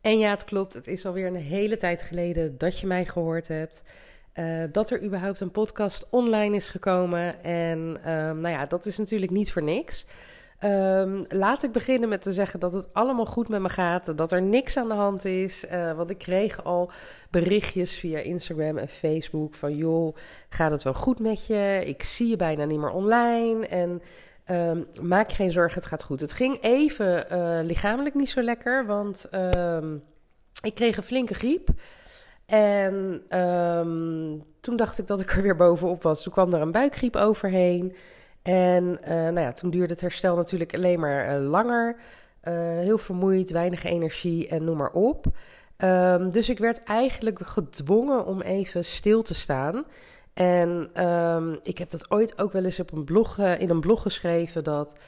[0.00, 3.48] En ja, het klopt, het is alweer een hele tijd geleden dat je mij gehoord
[3.48, 3.82] hebt.
[4.34, 7.42] Uh, dat er überhaupt een podcast online is gekomen.
[7.44, 10.06] En um, nou ja, dat is natuurlijk niet voor niks.
[10.64, 14.16] Um, laat ik beginnen met te zeggen dat het allemaal goed met me gaat.
[14.18, 15.64] Dat er niks aan de hand is.
[15.72, 16.90] Uh, want ik kreeg al
[17.30, 19.76] berichtjes via Instagram en Facebook van...
[19.76, 20.16] joh,
[20.48, 21.82] gaat het wel goed met je?
[21.84, 23.66] Ik zie je bijna niet meer online.
[23.66, 24.02] En
[24.50, 26.20] um, maak geen zorgen, het gaat goed.
[26.20, 29.26] Het ging even uh, lichamelijk niet zo lekker, want
[29.64, 30.02] um,
[30.62, 31.68] ik kreeg een flinke griep.
[32.46, 36.22] En um, toen dacht ik dat ik er weer bovenop was.
[36.22, 37.96] Toen kwam er een buikgriep overheen.
[38.42, 41.96] En uh, nou ja, toen duurde het herstel natuurlijk alleen maar uh, langer.
[42.80, 45.26] Heel vermoeid, weinig energie en noem maar op.
[46.30, 49.84] Dus ik werd eigenlijk gedwongen om even stil te staan.
[50.38, 53.80] En um, ik heb dat ooit ook wel eens op een blog, uh, in een
[53.80, 54.98] blog geschreven dat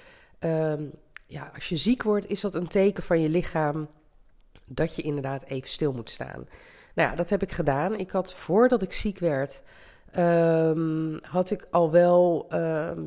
[0.41, 0.91] um,
[1.27, 3.89] ja, als je ziek wordt, is dat een teken van je lichaam
[4.65, 6.49] dat je inderdaad even stil moet staan.
[6.95, 7.99] Nou ja, dat heb ik gedaan.
[7.99, 9.63] Ik had voordat ik ziek werd,
[10.19, 12.47] um, had ik al wel,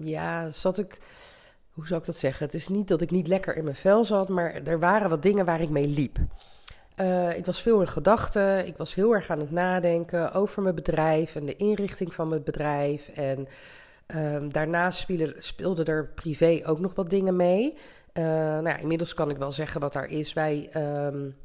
[0.02, 1.00] ja, zat ik,
[1.72, 2.46] hoe zou ik dat zeggen?
[2.46, 5.22] Het is niet dat ik niet lekker in mijn vel zat, maar er waren wat
[5.24, 6.18] dingen waar ik mee liep.
[6.98, 8.68] Uh, ik was veel in gedachten.
[8.68, 12.44] Ik was heel erg aan het nadenken over mijn bedrijf en de inrichting van mijn
[12.44, 13.08] bedrijf.
[13.08, 13.48] En
[14.16, 17.74] um, daarnaast speelde, speelde er privé ook nog wat dingen mee.
[18.14, 20.34] Uh, nou ja, inmiddels kan ik wel zeggen wat daar is.
[20.34, 20.70] Wij
[21.08, 21.36] um,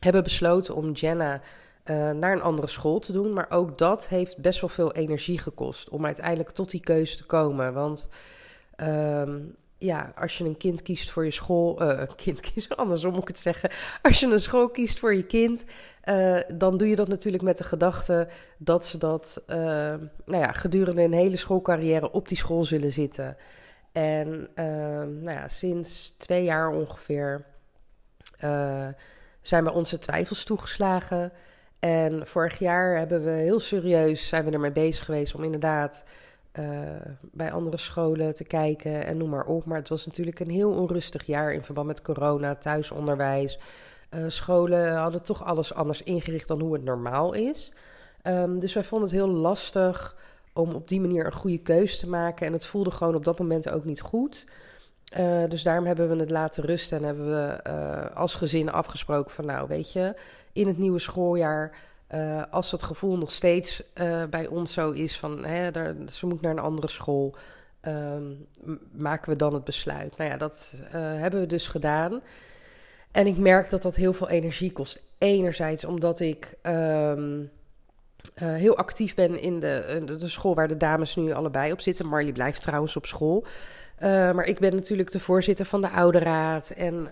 [0.00, 1.40] hebben besloten om Jenna
[1.84, 3.32] uh, naar een andere school te doen.
[3.32, 7.24] Maar ook dat heeft best wel veel energie gekost om uiteindelijk tot die keuze te
[7.24, 7.72] komen.
[7.74, 8.08] Want
[8.76, 13.22] um, ja, als je een kind kiest voor je school, uh, kind kiest, andersom moet
[13.22, 13.70] ik het zeggen.
[14.02, 15.64] Als je een school kiest voor je kind,
[16.04, 20.52] uh, dan doe je dat natuurlijk met de gedachte dat ze dat uh, nou ja,
[20.52, 23.36] gedurende een hele schoolcarrière op die school zullen zitten.
[23.92, 24.48] En
[25.22, 27.44] nou ja, sinds twee jaar ongeveer
[29.42, 31.32] zijn bij onze twijfels toegeslagen.
[31.78, 36.04] En vorig jaar hebben we heel serieus zijn we ermee bezig geweest om inderdaad
[36.60, 39.64] uh, bij andere scholen te kijken en noem maar op.
[39.64, 43.58] Maar het was natuurlijk een heel onrustig jaar in verband met corona, thuisonderwijs.
[44.10, 47.72] Uh, scholen hadden toch alles anders ingericht dan hoe het normaal is.
[48.22, 50.16] Um, dus wij vonden het heel lastig
[50.52, 52.46] om op die manier een goede keuze te maken.
[52.46, 54.46] En het voelde gewoon op dat moment ook niet goed.
[55.18, 57.62] Uh, dus daarom hebben we het laten rusten en hebben we
[58.14, 60.14] als gezin afgesproken van nou weet je,
[60.52, 61.76] in het nieuwe schooljaar
[62.14, 66.26] uh, als dat gevoel nog steeds uh, bij ons zo is van hè, daar, ze
[66.26, 67.36] moet naar een andere school,
[67.82, 68.46] um,
[68.92, 70.16] maken we dan het besluit.
[70.16, 72.20] Nou ja, dat uh, hebben we dus gedaan.
[73.12, 75.02] En ik merk dat dat heel veel energie kost.
[75.18, 77.50] Enerzijds omdat ik um,
[78.34, 82.06] heel actief ben in de, de, school waar de dames nu allebei op zitten.
[82.06, 83.44] Marley blijft trouwens op school.
[84.00, 87.08] maar ik ben natuurlijk de voorzitter van de ouderraad en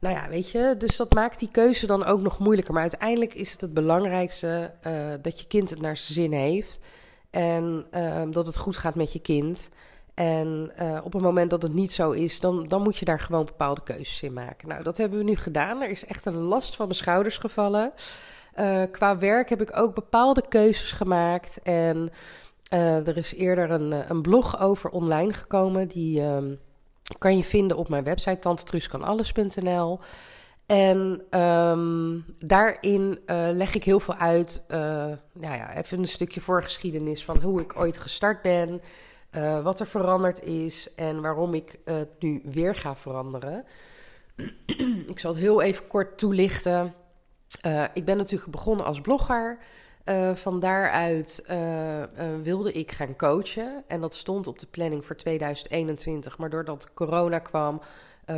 [0.00, 2.72] nou ja, weet je, dus dat maakt die keuze dan ook nog moeilijker.
[2.72, 4.92] Maar uiteindelijk is het het belangrijkste uh,
[5.22, 6.80] dat je kind het naar zijn zin heeft.
[7.30, 9.68] En uh, dat het goed gaat met je kind.
[10.14, 13.20] En uh, op het moment dat het niet zo is, dan, dan moet je daar
[13.20, 14.68] gewoon bepaalde keuzes in maken.
[14.68, 15.82] Nou, dat hebben we nu gedaan.
[15.82, 17.92] Er is echt een last van mijn schouders gevallen.
[18.90, 21.60] qua werk heb ik ook bepaalde keuzes gemaakt.
[21.62, 22.10] En
[22.70, 26.54] er is eerder een, een blog over online gekomen die ehm,
[27.18, 30.00] kan je vinden op mijn website tantetruskanalles.nl.
[30.66, 34.62] En um, daarin uh, leg ik heel veel uit.
[34.70, 34.78] Uh,
[35.32, 38.80] nou ja, even een stukje voorgeschiedenis van hoe ik ooit gestart ben.
[39.36, 43.64] Uh, wat er veranderd is en waarom ik het nu weer ga veranderen.
[45.12, 46.94] ik zal het heel even kort toelichten.
[47.94, 49.58] ik ben natuurlijk begonnen als blogger.
[50.08, 52.04] Uh, van daaruit uh, uh,
[52.42, 53.84] wilde ik gaan coachen.
[53.86, 56.38] En dat stond op de planning voor 2021.
[56.38, 57.80] Maar doordat corona kwam,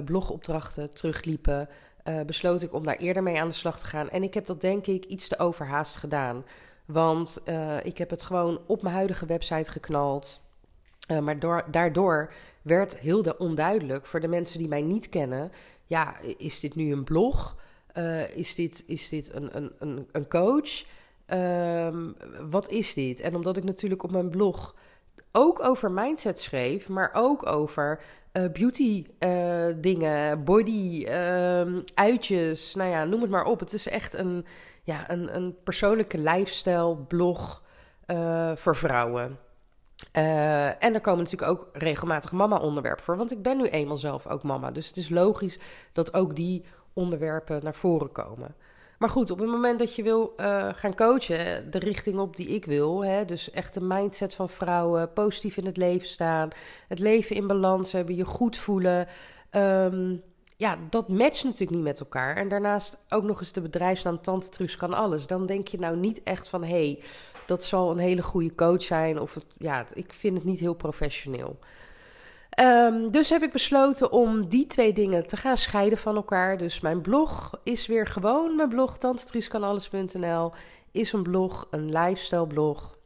[0.05, 1.69] blogopdrachten terugliepen,
[2.26, 4.11] besloot ik om daar eerder mee aan de slag te gaan.
[4.11, 6.44] En ik heb dat denk ik iets te overhaast gedaan.
[6.84, 7.38] Want
[7.82, 10.40] ik heb het gewoon op mijn huidige website geknald.
[11.23, 12.32] maar door, daardoor
[12.62, 15.52] werd heel onduidelijk voor de mensen die mij niet kennen:
[15.87, 17.56] ja, is dit nu een blog?
[18.34, 20.84] is dit, is dit een, een, een, een coach?
[21.32, 22.17] Um,
[22.50, 23.21] wat is dit?
[23.21, 24.75] En omdat ik natuurlijk op mijn blog
[25.32, 28.00] ook over mindset schreef, maar ook over
[28.32, 33.61] uh, beauty uh, dingen, body, uh, uitjes, nou ja, noem het maar op.
[33.61, 34.47] Het is echt een,
[34.82, 37.62] ja, een, een persoonlijke lifestyle blog
[38.06, 39.38] uh, voor vrouwen.
[40.12, 44.43] en er komen natuurlijk ook regelmatig mama-onderwerpen voor, want ik ben nu eenmaal zelf ook
[44.43, 44.71] mama.
[44.71, 45.59] Dus het is logisch
[45.93, 48.55] dat ook die onderwerpen naar voren komen.
[49.00, 52.49] Maar goed, op het moment dat je wil uh, gaan coachen, de richting op die
[52.49, 56.49] ik wil, hè, dus echt de mindset van vrouwen, positief in het leven staan,
[56.88, 59.06] het leven in balans hebben, je goed voelen.
[59.50, 60.23] Um,
[60.56, 62.37] ja, dat matcht natuurlijk niet met elkaar.
[62.37, 65.26] En daarnaast ook nog eens de bedrijfsnaam Tante Truus kan alles.
[65.26, 67.02] Dan denk je nou niet echt van, hé, hey,
[67.47, 69.20] dat zal een hele goede coach zijn.
[69.20, 71.58] Of ja, ik vind het niet heel professioneel.
[72.61, 76.59] Um, dus heb ik besloten om die twee dingen te gaan scheiden van elkaar.
[76.59, 80.53] Dus mijn blog is weer gewoon mijn blog, tantetruuskanalles.nl.
[80.93, 82.99] Is een blog, een lifestyle blog.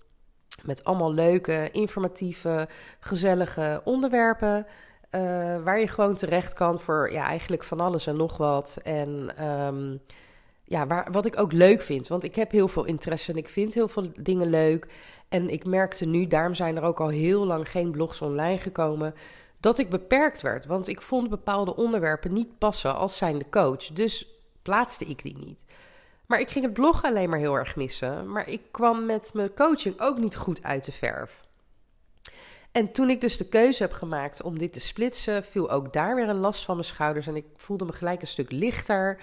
[0.62, 2.68] Met allemaal leuke, informatieve,
[3.00, 4.66] gezellige onderwerpen.
[5.10, 5.20] Uh,
[5.62, 8.78] waar je gewoon terecht kan voor ja, eigenlijk van alles en nog wat.
[8.82, 10.00] En um,
[10.64, 12.08] ja, waar, wat ik ook leuk vind.
[12.08, 14.86] Want ik heb heel veel interesse en ik vind heel veel dingen leuk.
[15.28, 19.14] En ik merkte nu, daarom zijn er ook al heel lang geen blogs online gekomen,
[19.64, 20.66] dat ik beperkt werd.
[20.66, 23.86] Want ik vond bepaalde onderwerpen niet passen als zijnde coach.
[23.86, 24.26] Dus
[24.62, 25.64] plaatste ik die niet.
[26.26, 28.30] Maar ik ging het blog alleen maar heel erg missen.
[28.30, 31.44] Maar ik kwam met mijn coaching ook niet goed uit de verf.
[32.72, 36.14] En toen ik dus de keuze heb gemaakt om dit te splitsen, viel ook daar
[36.14, 37.26] weer een last van mijn schouders.
[37.26, 39.18] En ik voelde me gelijk een stuk lichter.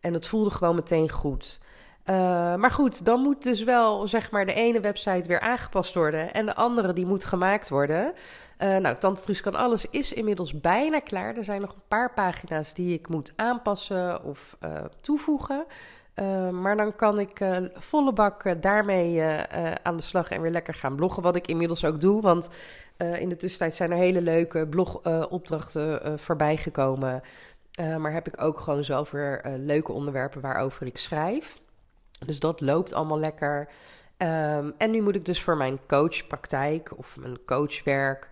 [0.00, 1.58] En het voelde gewoon meteen goed.
[2.10, 2.14] Uh,
[2.54, 6.46] maar goed, dan moet dus wel zeg maar de ene website weer aangepast worden en
[6.46, 8.12] de andere die moet gemaakt worden.
[8.58, 11.36] Uh, nou, Tante Truus kan alles is inmiddels bijna klaar.
[11.36, 15.64] Er zijn nog een paar pagina's die ik moet aanpassen of uh, toevoegen.
[16.50, 17.40] maar dan kan ik
[17.74, 19.22] volle bak daarmee
[19.82, 21.22] aan de slag en weer lekker gaan bloggen.
[21.22, 22.48] Wat ik inmiddels ook doe, want
[22.96, 27.22] in de tussentijd zijn er hele leuke blogopdrachten voorbij gekomen.
[27.98, 31.61] maar heb ik ook gewoon zelf weer leuke onderwerpen waarover ik schrijf.
[32.26, 33.68] Dus dat loopt allemaal lekker.
[34.18, 38.30] Um, en nu moet ik dus voor mijn coachpraktijk of mijn coachwerk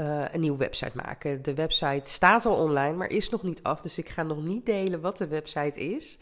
[0.00, 1.42] uh, een nieuwe website maken.
[1.42, 3.80] De website staat al online, maar is nog niet af.
[3.80, 6.18] Dus ik ga nog niet delen wat de website is.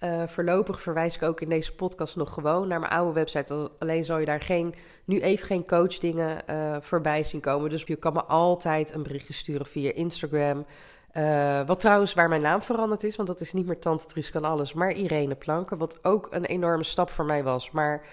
[0.00, 3.70] Uh, voorlopig verwijs ik ook in deze podcast nog gewoon naar mijn oude website.
[3.78, 4.74] Alleen zal je daar geen,
[5.04, 7.70] nu even geen coachdingen uh, voorbij zien komen.
[7.70, 10.66] Dus je kan me altijd een berichtje sturen via Instagram.
[11.16, 14.30] Uh, wat trouwens waar mijn naam veranderd is, want dat is niet meer Tante Truus
[14.30, 15.78] kan alles, maar Irene Planken.
[15.78, 17.70] Wat ook een enorme stap voor mij was.
[17.70, 18.06] Maar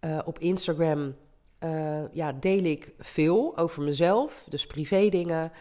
[0.00, 1.14] uh, op Instagram
[1.60, 5.52] uh, ja, deel ik veel over mezelf, dus privé dingen,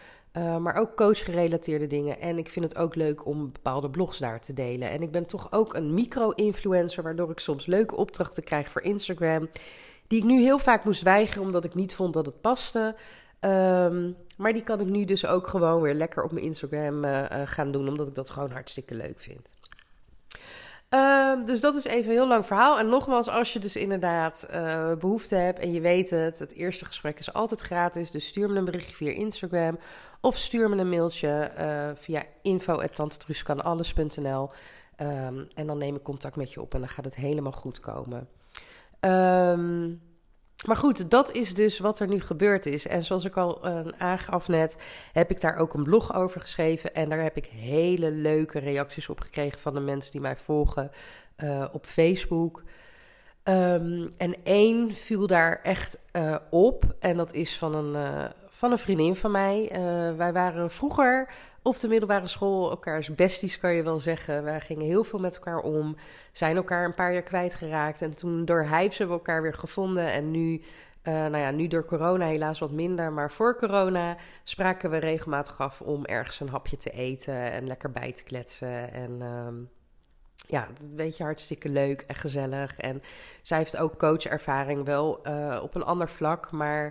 [0.59, 2.19] maar ook coach-gerelateerde dingen.
[2.19, 4.89] En ik vind het ook leuk om bepaalde blogs daar te delen.
[4.89, 9.50] En ik ben toch ook een micro-influencer, waardoor ik soms leuke opdrachten krijg voor Instagram.
[10.07, 12.95] Die ik nu heel vaak moest weigeren omdat ik niet vond dat het paste.
[13.39, 17.12] Um, maar die kan ik nu dus ook gewoon weer lekker op mijn Instagram uh,
[17.12, 19.56] uh, gaan doen, omdat ik dat gewoon hartstikke leuk vind.
[20.90, 22.80] Uh, dus dat is even een heel lang verhaal.
[22.80, 26.86] En nogmaals, als je dus inderdaad uh, behoefte hebt en je weet het, het eerste
[26.86, 28.12] gesprek is altijd gratis.
[28.12, 29.78] Dus stuur me een berichtje via Instagram
[30.22, 34.50] of stuur me een mailtje uh, via info.tantetruuskanalles.nl
[35.02, 37.80] um, En dan neem ik contact met je op en dan gaat het helemaal goed
[37.80, 38.28] komen.
[39.00, 40.02] Um,
[40.66, 42.88] maar goed, dat is dus wat er nu gebeurd is.
[42.88, 44.78] En zoals ik al uh, aangaf net,
[45.13, 46.94] heb ik daar ook een blog over geschreven.
[46.94, 50.92] En daar heb ik hele leuke reacties op gekregen van de mensen die mij volgen
[51.44, 52.64] uh, op Facebook.
[53.44, 56.95] Um, en één viel daar echt uh, op.
[57.00, 59.69] En dat is van een, van een vriendin van mij.
[60.18, 61.30] wij waren vroeger
[61.66, 64.44] op de middelbare school elkaars besties, kan je wel zeggen.
[64.44, 65.95] Wij gingen heel veel met elkaar om,
[66.31, 68.02] zijn elkaar een paar jaar kwijtgeraakt.
[68.02, 70.12] En toen door Hypes hebben we elkaar weer gevonden.
[70.12, 70.62] En nu,
[71.04, 73.12] uh, nou ja, nu door corona helaas wat minder.
[73.12, 77.92] Maar voor corona spraken we regelmatig af om ergens een hapje te eten en lekker
[77.92, 78.94] bij te kletsen.
[78.94, 79.69] En um,
[80.48, 82.78] ja, weet je, hartstikke leuk en gezellig.
[82.78, 83.02] En
[83.42, 86.52] zij heeft ook coachervaring, wel uh, op een ander vlak.
[86.52, 86.86] Maar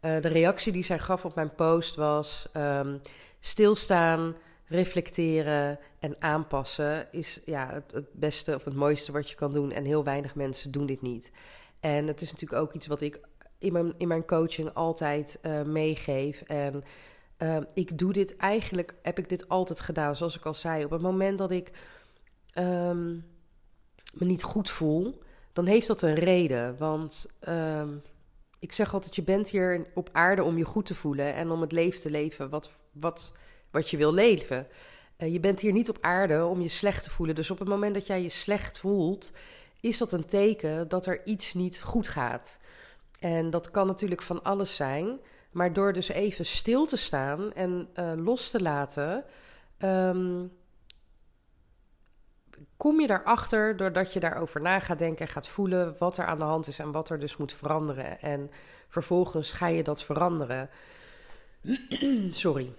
[0.00, 2.48] uh, de reactie die zij gaf op mijn post was...
[2.56, 3.00] Um,
[3.40, 9.72] stilstaan, reflecteren en aanpassen is ja, het, beste of het mooiste wat je kan doen.
[9.72, 11.30] En heel weinig mensen doen dit niet.
[11.80, 13.20] En het is natuurlijk ook iets wat ik
[13.58, 16.42] in mijn, in mijn coaching altijd uh, meegeef.
[16.42, 16.84] En
[17.38, 20.84] uh, ik doe dit eigenlijk, heb ik dit altijd gedaan, zoals ik al zei.
[20.84, 21.70] Op het moment dat ik
[22.54, 23.24] um,
[24.12, 26.76] me niet goed voel, dan heeft dat een reden.
[26.78, 28.02] Want um,
[28.58, 31.60] ik zeg altijd, je bent hier op aarde om je goed te voelen en om
[31.60, 33.32] het leven te leven wat, wat,
[33.70, 34.66] wat je wil leven.
[35.18, 37.34] Uh, je bent hier niet op aarde om je slecht te voelen.
[37.34, 39.32] Dus op het moment dat jij je slecht voelt,
[39.80, 42.58] is dat een teken dat er iets niet goed gaat.
[43.20, 45.20] En dat kan natuurlijk van alles zijn.
[45.50, 49.24] Maar door dus even stil te staan en uh, los te laten,
[49.78, 50.52] um,
[52.76, 56.38] kom je daarachter doordat je daarover na gaat denken en gaat voelen wat er aan
[56.38, 58.20] de hand is en wat er dus moet veranderen.
[58.20, 58.50] En
[58.88, 60.70] vervolgens ga je dat veranderen.
[62.30, 62.72] Sorry.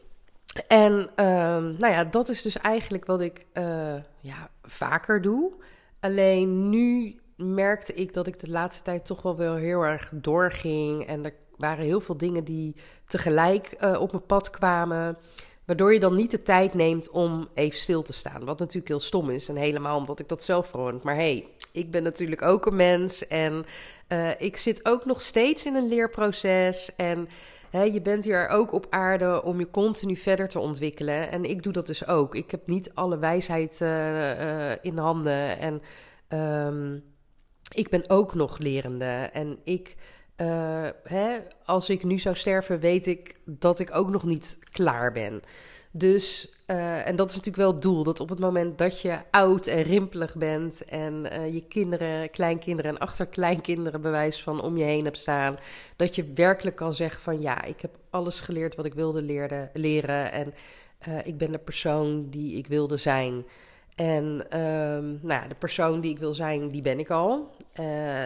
[0.67, 5.51] En um, nou ja, dat is dus eigenlijk wat ik uh, ja, vaker doe.
[5.99, 11.05] Alleen nu merkte ik dat ik de laatste tijd toch wel wel heel erg doorging.
[11.05, 12.75] En er waren heel veel dingen die
[13.07, 15.17] tegelijk uh, op mijn pad kwamen.
[15.65, 18.45] Waardoor je dan niet de tijd neemt om even stil te staan.
[18.45, 19.49] Wat natuurlijk heel stom is.
[19.49, 20.99] En helemaal omdat ik dat zelf gewoon.
[21.03, 23.27] Maar hey, ik ben natuurlijk ook een mens.
[23.27, 23.65] En
[24.09, 26.95] uh, ik zit ook nog steeds in een leerproces.
[26.95, 27.29] En
[27.71, 31.31] je bent hier ook op aarde om je continu verder te ontwikkelen.
[31.31, 32.35] En ik doe dat dus ook.
[32.35, 35.59] Ik heb niet alle wijsheid uh, in handen.
[35.59, 35.81] En
[36.67, 37.03] um,
[37.73, 39.29] ik ben ook nog lerende.
[39.33, 39.95] En ik.
[41.03, 45.41] Hè, als ik nu zou sterven, weet ik dat ik ook nog niet klaar ben.
[45.91, 49.17] Dus, uh, en dat is natuurlijk wel het doel: dat op het moment dat je
[49.31, 54.83] oud en rimpelig bent en uh, je kinderen, kleinkinderen en achterkleinkinderen bewijs van om je
[54.83, 55.57] heen hebt staan,
[55.95, 59.21] dat je werkelijk kan zeggen: van ja, ik heb alles geleerd wat ik wilde
[59.73, 60.53] leren en
[61.23, 63.45] ik ben de persoon die ik wilde zijn.
[63.95, 64.25] En
[64.59, 67.55] um, nou ja, de persoon die ik wil zijn, die ben ik al.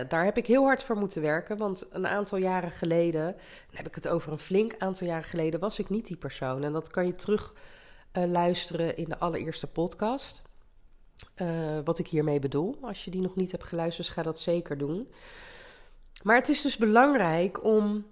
[0.08, 1.58] Daar heb ik heel hard voor moeten werken.
[1.58, 3.36] Want een aantal jaren geleden,
[3.72, 6.64] heb ik het over een flink aantal jaren geleden, was ik niet die persoon.
[6.64, 7.54] En dat kan je terug
[8.18, 10.42] uh, luisteren in de allereerste podcast.
[11.36, 12.78] Uh, wat ik hiermee bedoel.
[12.82, 15.12] Als je die nog niet hebt geluisterd, ga dat zeker doen.
[16.24, 18.06] Maar het is dus belangrijk om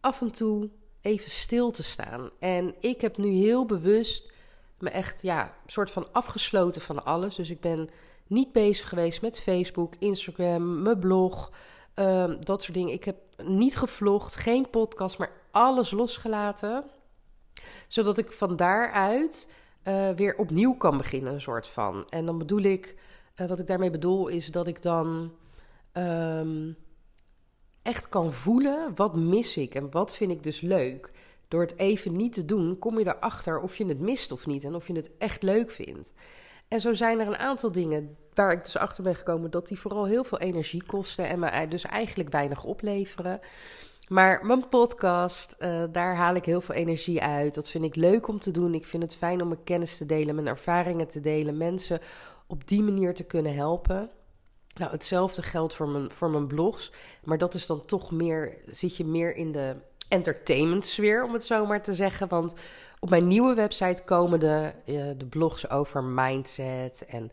[0.00, 2.30] af en toe even stil te staan.
[2.38, 4.32] En ik heb nu heel bewust
[4.78, 7.34] me echt, ja, soort van afgesloten van alles.
[7.34, 7.88] Dus ik ben
[8.26, 11.52] niet bezig geweest met Facebook, Instagram, mijn blog,
[11.94, 12.92] um, dat soort dingen.
[12.92, 16.84] Ik heb niet gevlogd, geen podcast, maar alles losgelaten.
[17.88, 19.48] Zodat ik van daaruit
[19.88, 22.08] uh, weer opnieuw kan beginnen, een soort van.
[22.08, 22.96] En dan bedoel ik,
[23.36, 25.32] uh, wat ik daarmee bedoel, is dat ik dan
[25.92, 26.76] um,
[27.82, 31.10] echt kan voelen wat mis ik en wat vind ik dus leuk.
[31.48, 34.64] Door het even niet te doen, kom je erachter of je het mist of niet
[34.64, 36.12] en of je het echt leuk vindt.
[36.68, 39.78] En zo zijn er een aantal dingen waar ik dus achter ben gekomen dat die
[39.78, 43.40] vooral heel veel energie kosten en me dus eigenlijk weinig opleveren.
[44.08, 47.54] Maar mijn podcast, uh, daar haal ik heel veel energie uit.
[47.54, 48.74] Dat vind ik leuk om te doen.
[48.74, 52.00] Ik vind het fijn om mijn kennis te delen, mijn ervaringen te delen, mensen
[52.46, 54.10] op die manier te kunnen helpen.
[54.74, 56.92] Nou, hetzelfde geldt voor mijn, voor mijn blogs.
[57.24, 59.76] Maar dat is dan toch meer, zit je meer in de
[60.08, 62.28] entertainment sfeer, om het zo maar te zeggen.
[62.28, 62.54] Want
[63.00, 67.32] op mijn nieuwe website komen de, uh, de blogs over mindset en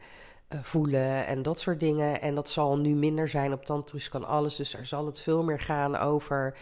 [0.62, 2.22] voelen en dat soort dingen.
[2.22, 4.56] En dat zal nu minder zijn op Tantrus kan alles.
[4.56, 6.58] Dus er zal het veel meer gaan over,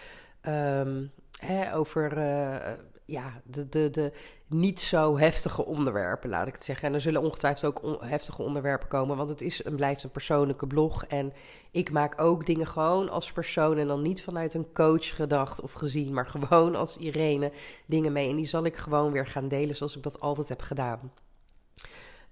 [0.47, 2.71] um, hè, over uh,
[3.05, 4.11] ja, de, de, de
[4.47, 6.87] niet zo heftige onderwerpen, laat ik het zeggen.
[6.87, 10.67] En er zullen ongetwijfeld ook heftige onderwerpen komen, want het is en blijft een persoonlijke
[10.67, 11.05] blog.
[11.05, 11.33] En
[11.71, 15.71] ik maak ook dingen gewoon als persoon en dan niet vanuit een coach gedacht of
[15.71, 17.51] gezien, maar gewoon als Irene
[17.85, 18.29] dingen mee.
[18.29, 21.11] En die zal ik gewoon weer gaan delen zoals ik dat altijd heb gedaan.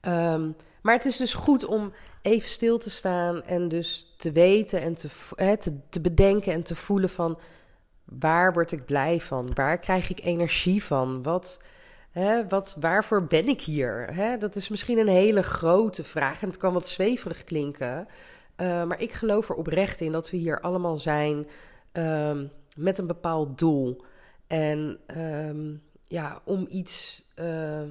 [0.01, 4.81] Um, maar het is dus goed om even stil te staan en dus te weten
[4.81, 5.57] en te, hè,
[5.89, 7.39] te, bedenken en te voelen van
[8.03, 9.51] waar word ik blij van?
[9.53, 11.23] Waar krijg ik energie van?
[11.23, 11.59] Wat,
[12.11, 14.07] hè, wat, waarvoor ben ik hier?
[14.13, 18.07] Hè, dat is misschien een hele grote vraag en het kan wat zweverig klinken.
[18.61, 21.47] Uh, maar ik geloof er oprecht in dat we hier allemaal zijn
[21.93, 24.03] um, met een bepaald doel.
[24.47, 27.81] En um, ja, om iets uh,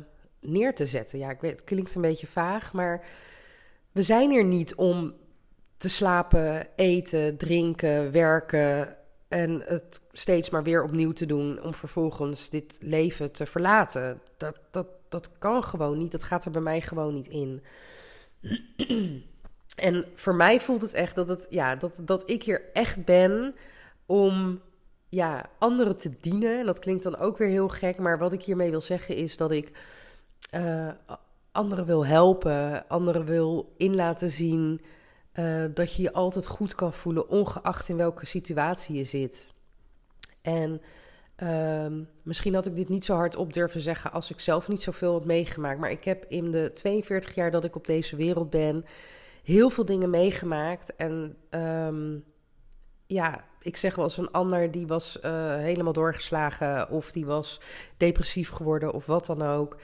[0.41, 1.19] neer te zetten.
[1.19, 3.05] Ja, ik weet, het klinkt een beetje vaag, maar
[3.93, 5.15] we zijn er niet om
[5.77, 12.51] te slapen, eten, drinken, werken, en het steeds maar weer opnieuw te doen om vervolgens
[12.51, 14.21] dit leven te verlaten.
[14.37, 16.13] Dat, dat, dat kan gewoon niet.
[16.13, 17.63] Dat gaat er bij mij gewoon niet in.
[19.77, 23.55] en voor mij voelt het echt dat, het, ja, dat, dat ik hier echt ben
[24.07, 24.61] om
[25.09, 26.59] ja, anderen te dienen.
[26.59, 27.99] En dat klinkt dan ook weer heel gek.
[27.99, 29.73] Maar wat ik hiermee wil zeggen is dat ik
[30.51, 30.89] uh,
[31.53, 34.81] anderen wil helpen, anderen wil in laten zien
[35.35, 39.53] uh, dat je je altijd goed kan voelen, ongeacht in welke situatie je zit.
[40.43, 40.81] En
[41.43, 41.87] uh,
[42.23, 45.13] misschien had ik dit niet zo hard op durven zeggen als ik zelf niet zoveel
[45.13, 45.81] had meegemaakt.
[45.81, 48.85] Maar ik heb in de 42 jaar dat ik op deze wereld ben,
[49.43, 50.97] heel veel dingen meegemaakt.
[50.97, 52.25] En um,
[53.07, 57.61] ja, ik zeg wel eens een ander die was uh, helemaal doorgeslagen of die was
[57.97, 59.77] depressief geworden of wat dan ook.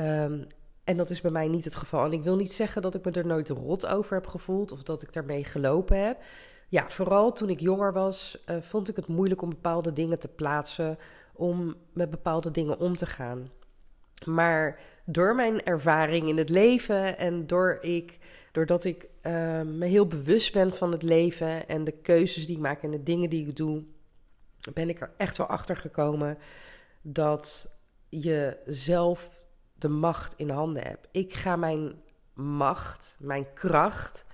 [0.00, 0.46] Um,
[0.84, 2.04] en dat is bij mij niet het geval.
[2.04, 4.82] En ik wil niet zeggen dat ik me er nooit rot over heb gevoeld of
[4.82, 6.22] dat ik daarmee gelopen heb.
[6.68, 10.28] Ja, vooral toen ik jonger was, uh, vond ik het moeilijk om bepaalde dingen te
[10.28, 10.98] plaatsen,
[11.32, 13.50] om met bepaalde dingen om te gaan.
[14.24, 18.18] Maar door mijn ervaring in het leven en door ik,
[18.52, 22.62] doordat ik uh, me heel bewust ben van het leven en de keuzes die ik
[22.62, 23.84] maak en de dingen die ik doe,
[24.72, 26.38] ben ik er echt wel achter gekomen
[27.02, 27.76] dat
[28.08, 29.37] je zelf
[29.78, 31.08] de macht in handen hebt.
[31.10, 31.94] Ik ga mijn
[32.34, 34.24] macht, mijn kracht,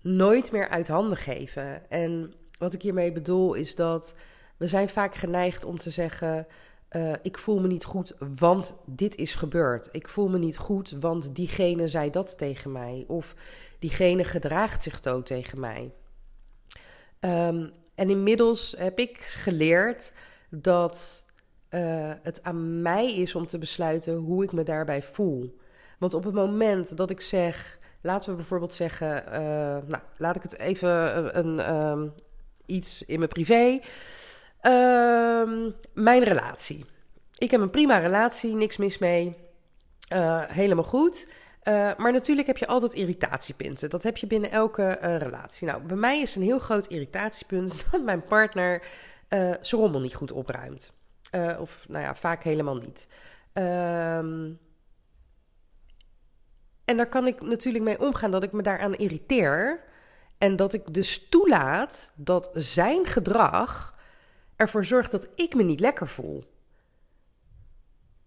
[0.00, 1.90] nooit meer uit handen geven.
[1.90, 4.14] En wat ik hiermee bedoel is dat
[4.56, 6.46] we zijn vaak geneigd om te zeggen:
[6.90, 9.88] uh, ik voel me niet goed, want dit is gebeurd.
[9.92, 13.04] Ik voel me niet goed, want diegene zei dat tegen mij.
[13.08, 13.34] Of
[13.78, 15.92] diegene gedraagt zich dood tegen mij.
[17.20, 20.12] Um, en inmiddels heb ik geleerd
[20.48, 21.21] dat
[21.74, 25.58] uh, het aan mij is om te besluiten hoe ik me daarbij voel.
[25.98, 29.32] Want op het moment dat ik zeg, laten we bijvoorbeeld zeggen, uh,
[29.86, 32.12] nou, laat ik het even een, um,
[32.66, 33.80] iets in mijn privé.
[34.62, 36.84] Uh, mijn relatie.
[37.34, 39.36] Ik heb een prima relatie, niks mis mee.
[40.46, 41.28] Helemaal goed.
[41.64, 43.90] Maar natuurlijk heb je altijd irritatiepunten.
[43.90, 45.66] Dat heb je binnen elke relatie.
[45.66, 48.82] Nou, bij mij is een heel groot irritatiepunt dat mijn partner
[49.28, 50.92] uh, zijn rommel niet goed opruimt.
[51.60, 53.06] Of nou ja, vaak helemaal niet.
[53.52, 54.58] Um,
[56.84, 59.80] en daar kan ik natuurlijk mee omgaan dat ik me daaraan irriteer.
[60.38, 63.94] En dat ik dus toelaat dat zijn gedrag
[64.56, 66.44] ervoor zorgt dat ik me niet lekker voel.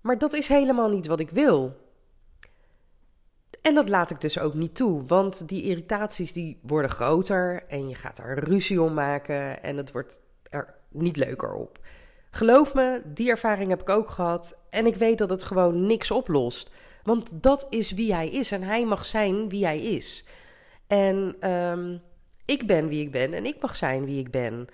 [0.02, 1.84] Maar dat is helemaal niet wat ik wil.
[3.62, 7.90] En dat laat ik dus ook niet toe, want die irritaties die worden groter en
[7.90, 10.20] je gaat er ruzie om maken en het wordt
[10.50, 11.80] er niet leuker op.
[12.36, 16.12] Geloof me, die ervaring heb ik ook gehad en ik weet dat het gewoon niks
[16.12, 16.70] oplost.
[17.04, 20.24] Want dat is wie hij is en hij mag zijn wie hij is.
[20.88, 22.02] En um,
[22.46, 24.68] ik ben wie ik ben en ik mag zijn wie ik ben.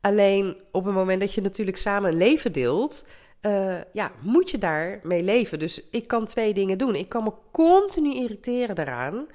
[0.00, 3.06] Alleen op het moment dat je natuurlijk samen een leven deelt,
[3.46, 5.58] uh, ja, moet je daarmee leven.
[5.58, 6.94] Dus ik kan twee dingen doen.
[6.94, 9.26] Ik kan me continu irriteren daaraan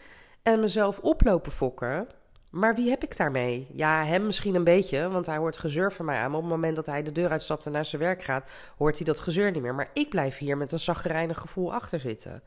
[0.44, 2.08] en mezelf oplopen fokken.
[2.50, 3.68] Maar wie heb ik daarmee?
[3.72, 6.30] Ja, hem misschien een beetje, want hij hoort gezeur van mij aan.
[6.30, 8.98] Maar op het moment dat hij de deur uitstapt en naar zijn werk gaat, hoort
[8.98, 9.76] hij dat gezeur niet meer.
[9.76, 12.44] Maar ik blijf hier met een zaggerijnig gevoel achter zitten.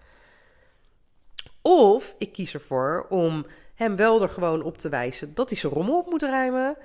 [1.63, 5.73] Of ik kies ervoor om hem wel er gewoon op te wijzen dat hij zijn
[5.73, 6.77] rommel op moet ruimen,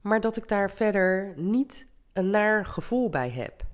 [0.00, 3.64] maar dat ik daar verder niet een naar gevoel bij heb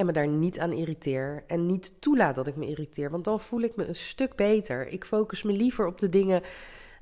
[0.00, 3.40] en me daar niet aan irriteer en niet toelaat dat ik me irriteer, want dan
[3.40, 4.88] voel ik me een stuk beter.
[4.88, 6.42] Ik focus me liever op de dingen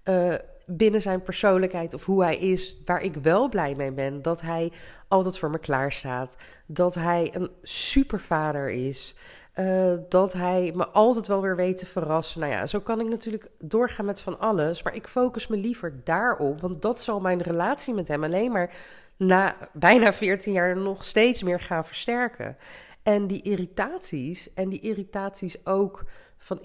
[0.09, 0.35] uh,
[0.66, 4.23] binnen zijn persoonlijkheid of hoe hij is, waar ik wel blij mee ben.
[4.23, 4.73] Dat hij
[5.09, 9.14] altijd voor me klaar staat, dat hij een supervader is.
[9.55, 12.40] Uh, dat hij me altijd wel weer weet te verrassen.
[12.40, 14.83] Nou ja, zo kan ik natuurlijk doorgaan met van alles.
[14.83, 16.61] Maar ik focus me liever daarop.
[16.61, 18.75] Want dat zal mijn relatie met hem alleen maar
[19.16, 22.57] na bijna 14 jaar nog steeds meer gaan versterken.
[23.03, 26.05] En die irritaties, en die irritaties ook
[26.37, 26.59] van,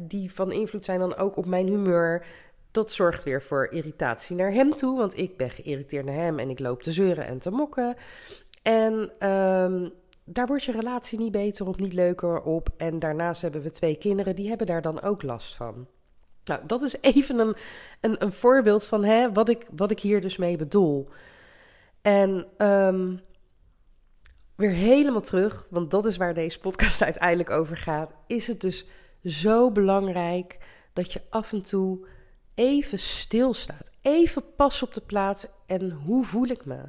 [0.00, 2.26] die van invloed zijn dan ook op mijn humeur,
[2.72, 4.98] dat zorgt weer voor irritatie naar hem toe.
[4.98, 7.96] Want ik ben geïrriteerd naar hem en ik loop te zeuren en te mokken.
[8.62, 8.92] En
[9.28, 9.92] um,
[10.24, 12.68] daar wordt je relatie niet beter op, niet leuker op.
[12.76, 15.86] En daarnaast hebben we twee kinderen, die hebben daar dan ook last van.
[16.44, 17.56] Nou, dat is even een,
[18.00, 21.08] een, een voorbeeld van hè, wat, ik, wat ik hier dus mee bedoel.
[22.02, 23.20] En um,
[24.54, 28.86] weer helemaal terug, want dat is waar deze podcast uiteindelijk over gaat, is het dus
[29.24, 30.58] zo belangrijk
[30.92, 32.06] dat je af en toe
[32.62, 33.90] even stilstaat.
[34.00, 36.88] Even pas op de plaats en hoe voel ik me?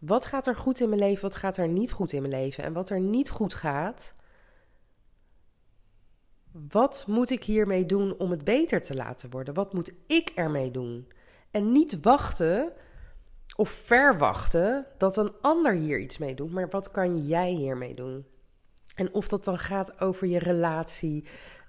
[0.00, 2.64] Wat gaat er goed in mijn leven, wat gaat er niet goed in mijn leven?
[2.64, 4.14] En wat er niet goed gaat,
[6.68, 9.54] wat moet ik hiermee doen om het beter te laten worden?
[9.54, 11.08] Wat moet ik ermee doen?
[11.50, 12.72] En niet wachten
[13.56, 18.26] of verwachten dat een ander hier iets mee doet, maar wat kan jij hiermee doen?
[18.94, 21.24] En of dat dan gaat over je relatie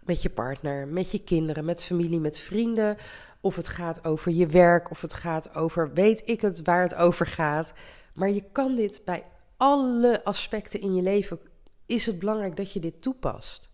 [0.10, 2.98] met je partner, met je kinderen, met familie, met vrienden,
[3.42, 6.96] of het gaat over je werk, of het gaat over weet ik het waar het
[6.96, 7.74] over gaat.
[8.14, 9.24] Maar je kan dit bij
[9.58, 11.40] alle aspecten in je leven
[11.86, 13.70] is het belangrijk dat je dit toepast.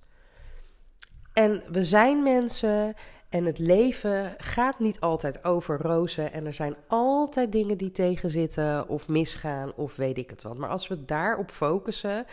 [1.33, 2.93] En we zijn mensen
[3.29, 6.31] en het leven gaat niet altijd over rozen.
[6.33, 10.57] En er zijn altijd dingen die tegenzitten of misgaan of weet ik het wat.
[10.57, 12.25] Maar als we daarop focussen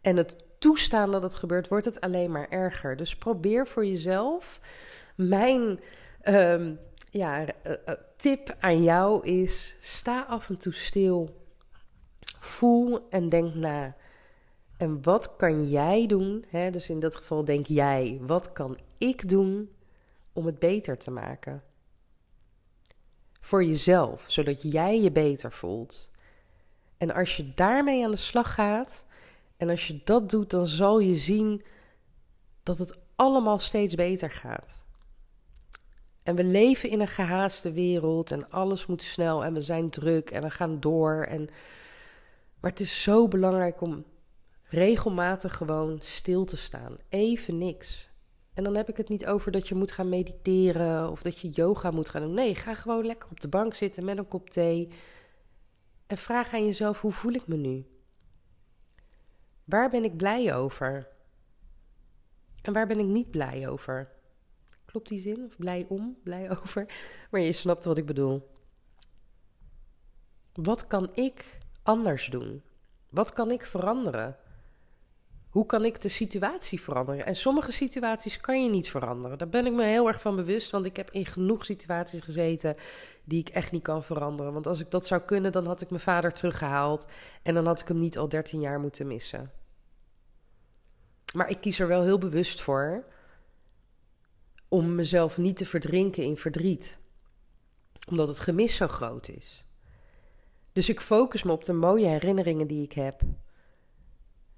[0.00, 2.96] en het toestaan dat het gebeurt, wordt het alleen maar erger.
[2.96, 4.60] Dus probeer voor jezelf.
[5.14, 5.80] Mijn
[6.24, 6.78] um,
[7.10, 11.46] ja, uh, uh, tip aan jou is: sta af en toe stil.
[12.38, 13.96] Voel en denk na.
[14.76, 16.44] En wat kan jij doen?
[16.48, 16.70] Hè?
[16.70, 19.70] Dus in dat geval denk jij: wat kan ik doen
[20.32, 21.62] om het beter te maken.
[23.40, 26.10] voor jezelf, zodat jij je beter voelt.
[26.98, 29.06] En als je daarmee aan de slag gaat
[29.58, 31.62] en als je dat doet, dan zal je zien
[32.62, 34.84] dat het allemaal steeds beter gaat.
[36.22, 40.30] En we leven in een gehaaste wereld en alles moet snel en we zijn druk
[40.30, 41.26] en we gaan door.
[41.28, 41.48] En...
[42.60, 44.04] Maar het is zo belangrijk om
[44.62, 46.96] regelmatig gewoon stil te staan.
[47.08, 48.10] Even niks.
[48.54, 51.50] En dan heb ik het niet over dat je moet gaan mediteren of dat je
[51.50, 52.34] yoga moet gaan doen.
[52.34, 54.88] Nee, ga gewoon lekker op de bank zitten met een kop thee.
[56.06, 57.86] En vraag aan jezelf: hoe voel ik me nu?
[59.68, 61.08] Waar ben ik blij over?
[62.62, 64.08] En waar ben ik niet blij over?
[64.84, 65.44] Klopt die zin?
[65.44, 66.86] Of blij om, blij over?
[67.30, 68.50] Maar je snapt wat ik bedoel.
[70.52, 72.62] Wat kan ik anders doen?
[73.08, 74.36] Wat kan ik veranderen?
[75.48, 77.26] Hoe kan ik de situatie veranderen?
[77.26, 79.38] En sommige situaties kan je niet veranderen.
[79.38, 82.76] Daar ben ik me heel erg van bewust, want ik heb in genoeg situaties gezeten
[83.24, 84.52] die ik echt niet kan veranderen.
[84.52, 87.06] Want als ik dat zou kunnen, dan had ik mijn vader teruggehaald
[87.42, 89.57] en dan had ik hem niet al 13 jaar moeten missen.
[91.34, 93.04] Maar ik kies er wel heel bewust voor
[94.68, 96.98] om mezelf niet te verdrinken in verdriet,
[98.08, 99.64] omdat het gemis zo groot is.
[100.72, 103.20] Dus ik focus me op de mooie herinneringen die ik heb.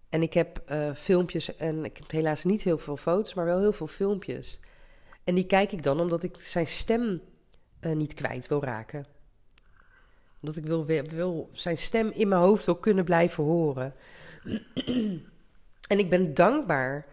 [0.08, 3.58] En ik heb uh, filmpjes en ik heb helaas niet heel veel foto's, maar wel
[3.58, 4.58] heel veel filmpjes.
[5.24, 7.20] En die kijk ik dan omdat ik zijn stem
[7.80, 9.06] uh, niet kwijt wil raken.
[10.40, 13.94] Omdat ik wil, wil zijn stem in mijn hoofd wil kunnen blijven horen.
[15.90, 17.06] en ik ben dankbaar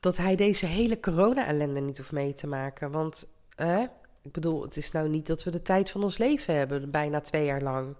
[0.00, 2.90] dat hij deze hele corona-ellende niet hoeft mee te maken.
[2.90, 3.82] Want, hè,
[4.22, 7.20] ik bedoel, het is nou niet dat we de tijd van ons leven hebben, bijna
[7.20, 7.96] twee jaar lang.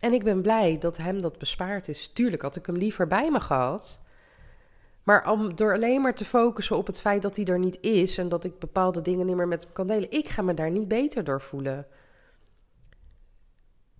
[0.00, 2.08] En ik ben blij dat hem dat bespaard is.
[2.08, 4.00] Tuurlijk had ik hem liever bij me gehad.
[5.02, 8.18] Maar om, door alleen maar te focussen op het feit dat hij er niet is
[8.18, 10.70] en dat ik bepaalde dingen niet meer met hem kan delen, ik ga me daar
[10.70, 11.86] niet beter door voelen.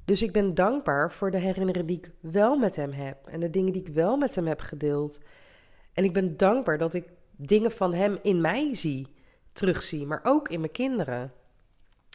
[0.06, 3.50] Dus ik ben dankbaar voor de herinneringen die ik wel met hem heb en de
[3.50, 5.18] dingen die ik wel met hem heb gedeeld.
[5.92, 9.06] En ik ben dankbaar dat ik dingen van hem in mij zie,
[9.52, 11.32] terugzie, maar ook in mijn kinderen.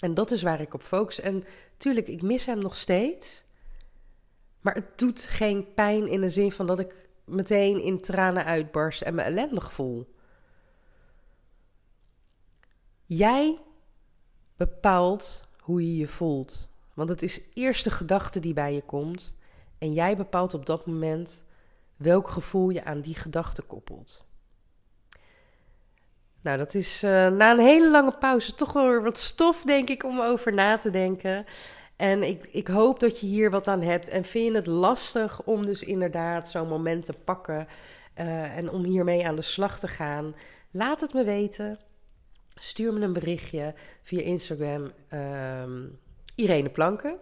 [0.02, 1.20] En dat is waar ik op focus.
[1.20, 1.44] En
[1.78, 3.44] tuurlijk, ik mis hem nog steeds.
[4.62, 9.02] Maar het doet geen pijn in de zin van dat ik meteen in tranen uitbarst
[9.02, 10.14] en me ellendig voel.
[13.06, 13.60] Jij
[14.56, 16.71] bepaalt hoe je je voelt.
[16.94, 19.36] Want het is eerst de gedachte die bij je komt.
[19.78, 21.44] En jij bepaalt op dat moment
[21.96, 24.26] welk gevoel je aan die gedachte koppelt.
[26.42, 29.90] Nou, dat is uh, na een hele lange pauze toch wel weer wat stof, denk
[29.90, 31.46] ik, om over na te denken.
[31.96, 34.10] En ik, ik hoop dat je hier wat aan hebt.
[34.10, 37.68] En vind je het lastig om dus inderdaad zo'n moment te pakken
[38.20, 40.36] uh, en om hiermee aan de slag te gaan?
[40.72, 41.80] Laat het me weten.
[42.56, 43.74] Stuur me een berichtje
[44.04, 46.00] via Instagram, um,
[46.36, 47.18] Irene Planken.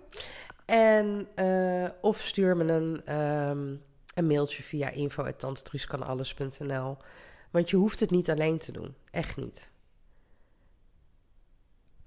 [0.65, 6.97] En, uh, of stuur me een, um, een mailtje via info.tantetruuskanalles.nl.
[7.51, 8.95] Want je hoeft het niet alleen te doen.
[9.11, 9.69] Echt niet.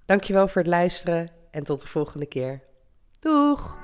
[0.05, 2.61] Dankjewel voor het luisteren en tot de volgende keer.
[3.19, 3.77] Doeg!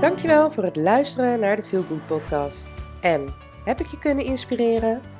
[0.00, 2.68] Dankjewel voor het luisteren naar de Feel Good podcast.
[3.00, 5.19] En heb ik je kunnen inspireren?